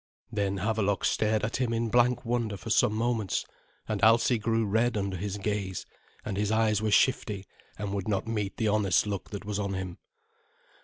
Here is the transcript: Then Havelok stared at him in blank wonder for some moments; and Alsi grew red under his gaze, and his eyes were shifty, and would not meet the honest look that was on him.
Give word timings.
Then 0.31 0.57
Havelok 0.57 1.05
stared 1.05 1.45
at 1.45 1.57
him 1.57 1.71
in 1.73 1.89
blank 1.89 2.25
wonder 2.25 2.57
for 2.57 2.71
some 2.71 2.93
moments; 2.95 3.45
and 3.87 4.01
Alsi 4.03 4.39
grew 4.39 4.65
red 4.65 4.97
under 4.97 5.15
his 5.15 5.37
gaze, 5.37 5.85
and 6.25 6.37
his 6.37 6.51
eyes 6.51 6.81
were 6.81 6.89
shifty, 6.89 7.45
and 7.77 7.93
would 7.93 8.07
not 8.07 8.25
meet 8.25 8.57
the 8.57 8.67
honest 8.67 9.05
look 9.05 9.29
that 9.29 9.45
was 9.45 9.59
on 9.59 9.75
him. 9.75 9.99